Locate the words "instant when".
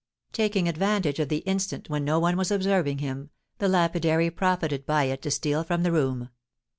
1.45-2.03